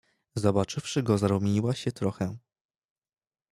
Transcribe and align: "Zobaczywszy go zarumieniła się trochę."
"Zobaczywszy 0.35 1.03
go 1.03 1.17
zarumieniła 1.17 1.75
się 1.75 1.91
trochę." 1.91 2.37